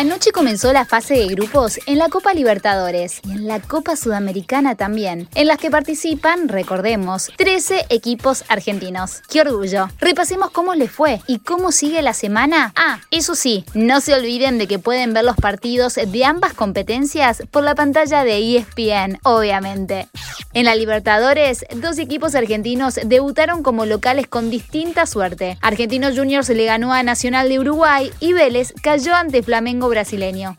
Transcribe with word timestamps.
Anoche 0.00 0.32
comenzó 0.32 0.72
la 0.72 0.86
fase 0.86 1.12
de 1.12 1.26
grupos 1.26 1.78
en 1.84 1.98
la 1.98 2.08
Copa 2.08 2.32
Libertadores 2.32 3.20
y 3.22 3.32
en 3.32 3.46
la 3.46 3.60
Copa 3.60 3.96
Sudamericana 3.96 4.74
también, 4.74 5.28
en 5.34 5.46
las 5.46 5.58
que 5.58 5.70
participan, 5.70 6.48
recordemos, 6.48 7.30
13 7.36 7.84
equipos 7.90 8.44
argentinos. 8.48 9.20
¡Qué 9.28 9.42
orgullo! 9.42 9.90
Repasemos 9.98 10.52
cómo 10.52 10.74
les 10.74 10.90
fue 10.90 11.20
y 11.26 11.40
cómo 11.40 11.70
sigue 11.70 12.00
la 12.00 12.14
semana. 12.14 12.72
Ah, 12.76 13.00
eso 13.10 13.34
sí, 13.34 13.66
no 13.74 14.00
se 14.00 14.14
olviden 14.14 14.56
de 14.56 14.66
que 14.66 14.78
pueden 14.78 15.12
ver 15.12 15.24
los 15.24 15.36
partidos 15.36 15.96
de 15.96 16.24
ambas 16.24 16.54
competencias 16.54 17.42
por 17.50 17.62
la 17.62 17.74
pantalla 17.74 18.24
de 18.24 18.56
ESPN, 18.56 19.18
obviamente. 19.22 20.08
En 20.52 20.64
la 20.64 20.74
Libertadores, 20.74 21.64
dos 21.76 21.98
equipos 21.98 22.34
argentinos 22.34 22.98
debutaron 23.04 23.62
como 23.62 23.86
locales 23.86 24.26
con 24.26 24.50
distinta 24.50 25.06
suerte. 25.06 25.56
Argentinos 25.60 26.18
Juniors 26.18 26.48
le 26.48 26.64
ganó 26.64 26.92
a 26.92 27.04
Nacional 27.04 27.48
de 27.48 27.60
Uruguay 27.60 28.10
y 28.18 28.32
Vélez 28.32 28.74
cayó 28.82 29.14
ante 29.14 29.44
Flamengo 29.44 29.88
brasileño. 29.88 30.56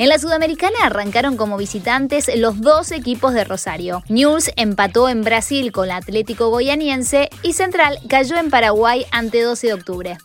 En 0.00 0.08
la 0.08 0.18
Sudamericana 0.18 0.78
arrancaron 0.84 1.36
como 1.36 1.58
visitantes 1.58 2.30
los 2.34 2.62
dos 2.62 2.90
equipos 2.90 3.34
de 3.34 3.44
Rosario. 3.44 4.02
News 4.08 4.50
empató 4.56 5.10
en 5.10 5.20
Brasil 5.20 5.72
con 5.72 5.90
Atlético 5.90 6.48
Goianiense 6.48 7.28
y 7.42 7.52
Central 7.52 7.98
cayó 8.08 8.36
en 8.38 8.48
Paraguay 8.48 9.04
ante 9.12 9.42
12 9.42 9.66
de 9.66 9.74
octubre. 9.74 10.18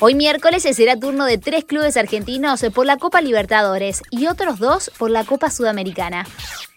Hoy 0.00 0.14
miércoles 0.14 0.62
será 0.62 0.98
turno 0.98 1.26
de 1.26 1.36
tres 1.36 1.66
clubes 1.66 1.98
argentinos 1.98 2.64
por 2.74 2.86
la 2.86 2.96
Copa 2.96 3.20
Libertadores 3.20 4.00
y 4.10 4.28
otros 4.28 4.60
dos 4.60 4.90
por 4.96 5.10
la 5.10 5.24
Copa 5.24 5.50
Sudamericana. 5.50 6.24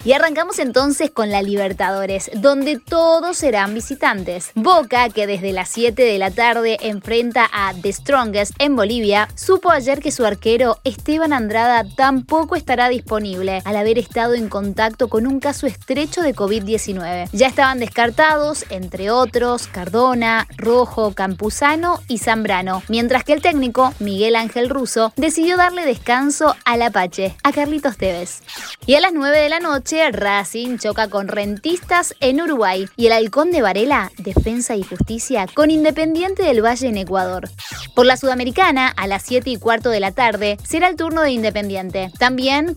Y 0.03 0.13
arrancamos 0.13 0.57
entonces 0.57 1.11
con 1.11 1.29
la 1.29 1.43
Libertadores, 1.43 2.31
donde 2.33 2.79
todos 2.79 3.37
serán 3.37 3.75
visitantes. 3.75 4.51
Boca, 4.55 5.09
que 5.09 5.27
desde 5.27 5.53
las 5.53 5.69
7 5.69 6.01
de 6.01 6.17
la 6.17 6.31
tarde 6.31 6.79
enfrenta 6.81 7.47
a 7.53 7.71
The 7.79 7.93
Strongest 7.93 8.53
en 8.57 8.75
Bolivia, 8.75 9.27
supo 9.35 9.69
ayer 9.69 10.01
que 10.01 10.11
su 10.11 10.25
arquero 10.25 10.79
Esteban 10.83 11.33
Andrada 11.33 11.85
tampoco 11.95 12.40
estará 12.55 12.89
disponible 12.89 13.61
al 13.65 13.75
haber 13.75 13.97
estado 13.97 14.33
en 14.33 14.49
contacto 14.49 15.07
con 15.07 15.27
un 15.27 15.39
caso 15.39 15.67
estrecho 15.67 16.21
de 16.21 16.35
COVID-19. 16.35 17.29
Ya 17.31 17.47
estaban 17.47 17.79
descartados, 17.79 18.65
entre 18.69 19.11
otros, 19.11 19.67
Cardona, 19.67 20.47
Rojo, 20.57 21.13
Campuzano 21.13 21.99
y 22.07 22.17
Zambrano, 22.17 22.83
mientras 22.87 23.23
que 23.23 23.33
el 23.33 23.41
técnico, 23.41 23.93
Miguel 23.99 24.35
Ángel 24.35 24.69
Russo, 24.69 25.13
decidió 25.15 25.57
darle 25.57 25.85
descanso 25.85 26.55
al 26.65 26.81
Apache, 26.81 27.35
a 27.43 27.51
Carlitos 27.51 27.97
Tevez. 27.97 28.41
Y 28.85 28.95
a 28.95 28.99
las 28.99 29.13
9 29.13 29.39
de 29.39 29.49
la 29.49 29.59
noche, 29.59 30.11
Racing 30.11 30.77
choca 30.77 31.07
con 31.07 31.27
Rentistas 31.27 32.15
en 32.19 32.41
Uruguay 32.41 32.87
y 32.95 33.07
el 33.07 33.13
Halcón 33.13 33.51
de 33.51 33.61
Varela, 33.61 34.11
Defensa 34.17 34.75
y 34.75 34.83
Justicia, 34.83 35.47
con 35.53 35.71
Independiente 35.71 36.43
del 36.43 36.63
Valle 36.63 36.87
en 36.87 36.97
Ecuador. 36.97 37.49
Por 37.95 38.05
la 38.05 38.17
Sudamericana, 38.17 38.87
a 38.87 39.07
las 39.07 39.23
7 39.23 39.49
y 39.49 39.57
cuarto 39.57 39.89
de 39.89 39.99
la 39.99 40.11
tarde, 40.11 40.57
será 40.63 40.87
el 40.87 40.95
turno 40.95 41.21
de 41.21 41.31
Independiente, 41.31 42.11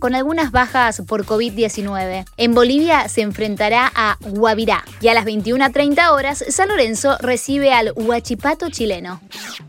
con 0.00 0.14
algunas 0.14 0.50
bajas 0.50 1.02
por 1.06 1.24
COVID-19. 1.24 2.24
En 2.36 2.55
Bolivia 2.55 3.08
se 3.08 3.22
enfrentará 3.22 3.91
a 3.94 4.16
Guavirá 4.20 4.84
y 5.00 5.08
a 5.08 5.14
las 5.14 5.24
21.30 5.24 6.10
horas 6.10 6.44
San 6.48 6.69
Lorenzo 6.69 7.16
recibe 7.20 7.72
al 7.72 7.92
Huachipato 7.94 8.69
chileno. 8.69 9.20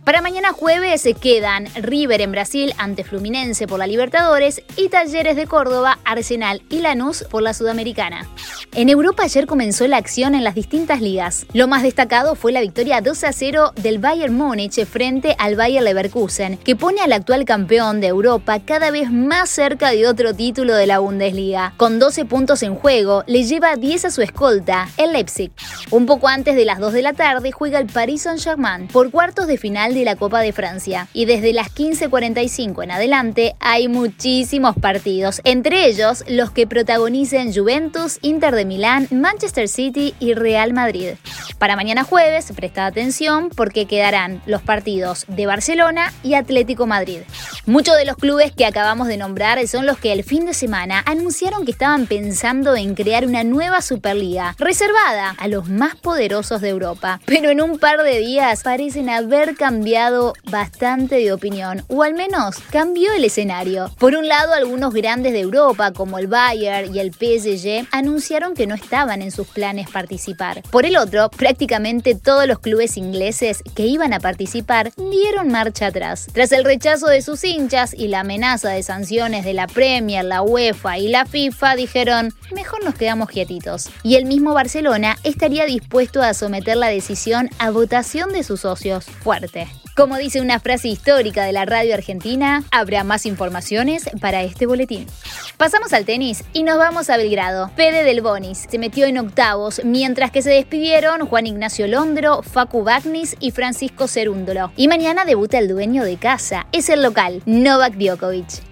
Para 0.03 0.21
mañana 0.21 0.53
jueves 0.53 1.01
se 1.01 1.13
quedan 1.13 1.67
River 1.75 2.21
en 2.21 2.31
Brasil 2.31 2.73
ante 2.77 3.03
Fluminense 3.03 3.67
por 3.67 3.79
la 3.79 3.87
Libertadores 3.87 4.63
y 4.75 4.89
Talleres 4.89 5.35
de 5.35 5.47
Córdoba, 5.47 5.99
Arsenal 6.03 6.63
y 6.69 6.79
Lanús 6.79 7.23
por 7.29 7.43
la 7.43 7.53
Sudamericana. 7.53 8.27
En 8.73 8.89
Europa 8.89 9.23
ayer 9.23 9.45
comenzó 9.45 9.87
la 9.87 9.97
acción 9.97 10.35
en 10.35 10.43
las 10.43 10.55
distintas 10.55 10.99
ligas. 10.99 11.45
Lo 11.53 11.67
más 11.67 11.83
destacado 11.83 12.35
fue 12.35 12.51
la 12.51 12.61
victoria 12.61 13.01
2 13.01 13.23
a 13.23 13.31
0 13.31 13.73
del 13.75 13.99
Bayern 13.99 14.33
Múnich 14.33 14.83
frente 14.85 15.35
al 15.39 15.55
Bayer 15.55 15.83
Leverkusen, 15.83 16.57
que 16.57 16.75
pone 16.75 17.01
al 17.01 17.13
actual 17.13 17.45
campeón 17.45 18.01
de 18.01 18.07
Europa 18.07 18.59
cada 18.59 18.91
vez 18.91 19.11
más 19.11 19.49
cerca 19.49 19.74
de 19.75 20.07
otro 20.07 20.33
título 20.33 20.73
de 20.73 20.87
la 20.87 20.99
Bundesliga. 20.99 21.73
Con 21.75 21.99
12 21.99 22.23
puntos 22.25 22.63
en 22.63 22.75
juego, 22.75 23.23
le 23.27 23.43
lleva 23.43 23.75
10 23.75 24.05
a 24.05 24.11
su 24.11 24.21
escolta, 24.21 24.87
el 24.97 25.11
Leipzig. 25.11 25.51
Un 25.91 26.05
poco 26.05 26.29
antes 26.29 26.55
de 26.55 26.63
las 26.63 26.79
2 26.79 26.93
de 26.93 27.01
la 27.01 27.11
tarde 27.11 27.51
juega 27.51 27.79
el 27.79 27.87
Paris 27.87 28.21
Saint-Germain 28.21 28.87
por 28.87 29.11
cuartos 29.11 29.47
de 29.47 29.57
final 29.57 29.93
de 29.93 30.05
la 30.05 30.15
Copa 30.15 30.39
de 30.39 30.53
Francia. 30.53 31.09
Y 31.11 31.25
desde 31.25 31.51
las 31.51 31.75
15.45 31.75 32.83
en 32.83 32.91
adelante 32.91 33.55
hay 33.59 33.89
muchísimos 33.89 34.75
partidos, 34.77 35.41
entre 35.43 35.85
ellos 35.87 36.23
los 36.29 36.51
que 36.51 36.67
protagonicen 36.67 37.53
Juventus, 37.53 38.19
Inter 38.21 38.55
de 38.55 38.65
Milán, 38.65 39.07
Manchester 39.11 39.67
City 39.67 40.15
y 40.19 40.33
Real 40.33 40.71
Madrid. 40.73 41.15
Para 41.59 41.75
mañana 41.75 42.03
jueves, 42.03 42.51
presta 42.55 42.85
atención 42.85 43.49
porque 43.49 43.85
quedarán 43.85 44.41
los 44.45 44.61
partidos 44.61 45.25
de 45.27 45.45
Barcelona 45.45 46.13
y 46.23 46.35
Atlético 46.35 46.87
Madrid. 46.87 47.19
Muchos 47.65 47.97
de 47.97 48.05
los 48.05 48.15
clubes 48.15 48.51
que 48.51 48.65
acabamos 48.65 49.07
de 49.07 49.17
nombrar 49.17 49.57
son 49.67 49.85
los 49.85 49.97
que 49.97 50.11
el 50.11 50.23
fin 50.23 50.45
de 50.45 50.53
semana 50.53 51.03
anunciaron 51.05 51.65
que 51.65 51.71
estaban 51.71 52.07
pensando 52.07 52.75
en 52.75 52.95
crear 52.95 53.25
una 53.25 53.43
nueva 53.43 53.81
Superliga 53.81 54.55
reservada 54.57 55.35
a 55.37 55.47
los 55.47 55.69
más 55.69 55.95
poderosos 55.95 56.61
de 56.61 56.69
Europa. 56.69 57.19
Pero 57.25 57.49
en 57.49 57.61
un 57.61 57.79
par 57.79 58.03
de 58.03 58.19
días 58.19 58.63
parecen 58.63 59.09
haber 59.09 59.55
cambiado 59.55 60.33
bastante 60.49 61.15
de 61.15 61.33
opinión, 61.33 61.83
o 61.87 62.03
al 62.03 62.13
menos 62.13 62.57
cambió 62.71 63.13
el 63.13 63.25
escenario. 63.25 63.91
Por 63.99 64.15
un 64.15 64.27
lado, 64.27 64.53
algunos 64.53 64.93
grandes 64.93 65.33
de 65.33 65.41
Europa, 65.41 65.91
como 65.91 66.17
el 66.17 66.27
Bayern 66.27 66.93
y 66.93 66.99
el 66.99 67.11
PSG, 67.11 67.87
anunciaron 67.91 68.53
que 68.53 68.67
no 68.67 68.75
estaban 68.75 69.21
en 69.21 69.31
sus 69.31 69.47
planes 69.47 69.89
participar. 69.89 70.61
Por 70.71 70.85
el 70.85 70.97
otro, 70.97 71.29
prácticamente 71.29 72.15
todos 72.15 72.47
los 72.47 72.59
clubes 72.59 72.97
ingleses 72.97 73.63
que 73.75 73.85
iban 73.85 74.13
a 74.13 74.19
participar 74.19 74.91
dieron 74.97 75.49
marcha 75.49 75.87
atrás. 75.87 76.27
Tras 76.33 76.51
el 76.51 76.63
rechazo 76.63 77.07
de 77.07 77.21
sus 77.21 77.43
hinchas 77.43 77.93
y 77.93 78.07
la 78.07 78.21
amenaza 78.21 78.69
de 78.69 78.83
sanciones 78.83 79.44
de 79.45 79.53
la 79.53 79.67
Premier, 79.67 80.25
la 80.25 80.41
UEFA 80.41 80.97
y 80.97 81.07
la 81.07 81.25
FIFA, 81.25 81.75
dijeron, 81.75 82.33
mejor 82.53 82.83
nos 82.83 82.95
quedamos 82.95 83.29
quietitos. 83.29 83.89
Y 84.03 84.15
el 84.15 84.25
mismo 84.25 84.53
Barcelona 84.53 85.17
estaría 85.23 85.65
dispuesto 85.65 86.21
a 86.21 86.33
someter 86.33 86.75
la 86.75 86.87
decisión 86.87 87.49
a 87.59 87.69
votación 87.69 88.33
de 88.33 88.43
sus 88.43 88.61
socios. 88.61 89.05
Fuerte. 89.05 89.67
Como 89.95 90.17
dice 90.17 90.41
una 90.41 90.59
frase 90.59 90.89
histórica 90.89 91.45
de 91.45 91.53
la 91.53 91.63
radio 91.63 91.93
argentina, 91.93 92.65
habrá 92.69 93.05
más 93.05 93.25
informaciones 93.25 94.09
para 94.19 94.43
este 94.43 94.65
boletín. 94.65 95.07
Pasamos 95.55 95.93
al 95.93 96.03
tenis 96.03 96.43
y 96.51 96.63
nos 96.63 96.77
vamos 96.77 97.09
a 97.09 97.15
Belgrado. 97.15 97.71
Pede 97.77 98.03
del 98.03 98.19
Bonis 98.19 98.65
se 98.69 98.77
metió 98.77 99.05
en 99.05 99.17
octavos, 99.17 99.79
mientras 99.85 100.31
que 100.31 100.41
se 100.41 100.49
despidieron 100.49 101.25
Juan 101.25 101.47
Ignacio 101.47 101.87
Londro, 101.87 102.43
Facu 102.43 102.83
Bagnis 102.83 103.37
y 103.39 103.51
Francisco 103.51 104.09
Cerúndolo. 104.09 104.69
Y 104.75 104.89
mañana 104.89 105.23
debuta 105.23 105.59
el 105.59 105.69
dueño 105.69 106.03
de 106.03 106.17
casa, 106.17 106.67
es 106.73 106.89
el 106.89 107.01
local, 107.01 107.41
Novak 107.45 107.93
Djokovic. 107.93 108.63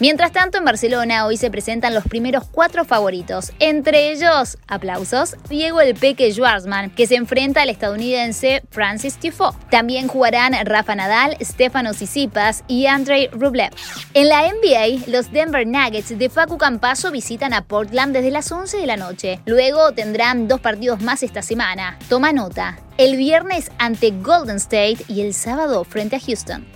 Mientras 0.00 0.32
tanto, 0.32 0.56
en 0.56 0.64
Barcelona 0.64 1.26
hoy 1.26 1.36
se 1.36 1.50
presentan 1.50 1.92
los 1.92 2.04
primeros 2.04 2.44
cuatro 2.50 2.86
favoritos, 2.86 3.52
entre 3.58 4.10
ellos, 4.10 4.56
aplausos, 4.66 5.36
Diego 5.50 5.82
El 5.82 5.94
Peque 5.94 6.32
Schwarzman, 6.32 6.88
que 6.88 7.06
se 7.06 7.16
enfrenta 7.16 7.60
al 7.60 7.68
estadounidense 7.68 8.62
Francis 8.70 9.18
Tifoe. 9.18 9.52
También 9.70 10.08
jugarán 10.08 10.54
Rafa 10.64 10.94
Nadal, 10.94 11.36
Stefano 11.42 11.92
Tsitsipas 11.92 12.64
y 12.66 12.86
Andrei 12.86 13.28
Rublev. 13.28 13.72
En 14.14 14.30
la 14.30 14.50
NBA, 14.50 15.10
los 15.10 15.32
Denver 15.32 15.66
Nuggets 15.66 16.18
de 16.18 16.30
Facu 16.30 16.56
Campaso 16.56 17.10
visitan 17.10 17.52
a 17.52 17.66
Portland 17.66 18.14
desde 18.14 18.30
las 18.30 18.50
11 18.50 18.78
de 18.78 18.86
la 18.86 18.96
noche. 18.96 19.40
Luego 19.44 19.92
tendrán 19.92 20.48
dos 20.48 20.60
partidos 20.60 21.02
más 21.02 21.22
esta 21.22 21.42
semana. 21.42 21.98
Toma 22.08 22.32
nota. 22.32 22.78
El 22.96 23.16
viernes 23.16 23.70
ante 23.76 24.12
Golden 24.12 24.56
State 24.56 25.04
y 25.08 25.20
el 25.20 25.34
sábado 25.34 25.84
frente 25.84 26.16
a 26.16 26.20
Houston. 26.20 26.66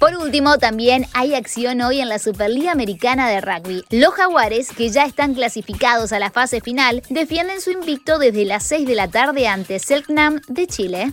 Por 0.00 0.16
último, 0.16 0.56
también 0.56 1.06
hay 1.12 1.34
acción 1.34 1.82
hoy 1.82 2.00
en 2.00 2.08
la 2.08 2.18
Superliga 2.18 2.72
Americana 2.72 3.28
de 3.28 3.42
Rugby. 3.42 3.84
Los 3.90 4.14
Jaguares, 4.14 4.70
que 4.70 4.88
ya 4.88 5.04
están 5.04 5.34
clasificados 5.34 6.14
a 6.14 6.18
la 6.18 6.30
fase 6.30 6.62
final, 6.62 7.02
defienden 7.10 7.60
su 7.60 7.70
invicto 7.70 8.18
desde 8.18 8.46
las 8.46 8.64
6 8.64 8.88
de 8.88 8.94
la 8.94 9.08
tarde 9.08 9.46
ante 9.46 9.78
Selknam 9.78 10.40
de 10.48 10.66
Chile. 10.66 11.12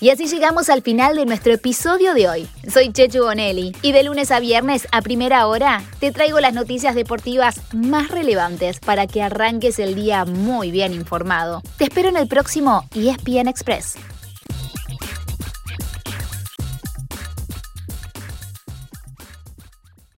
Y 0.00 0.08
así 0.08 0.26
llegamos 0.26 0.70
al 0.70 0.80
final 0.80 1.16
de 1.16 1.26
nuestro 1.26 1.52
episodio 1.52 2.14
de 2.14 2.30
hoy. 2.30 2.48
Soy 2.72 2.94
Chechu 2.94 3.24
Bonelli 3.24 3.76
y 3.82 3.92
de 3.92 4.04
lunes 4.04 4.30
a 4.30 4.40
viernes 4.40 4.88
a 4.90 5.02
primera 5.02 5.46
hora 5.46 5.82
te 6.00 6.10
traigo 6.10 6.40
las 6.40 6.54
noticias 6.54 6.94
deportivas 6.94 7.60
más 7.74 8.08
relevantes 8.08 8.80
para 8.80 9.06
que 9.06 9.22
arranques 9.22 9.78
el 9.78 9.94
día 9.94 10.24
muy 10.24 10.70
bien 10.70 10.94
informado. 10.94 11.60
Te 11.76 11.84
espero 11.84 12.08
en 12.08 12.16
el 12.16 12.26
próximo 12.26 12.88
ESPN 12.94 13.48
Express. 13.48 13.96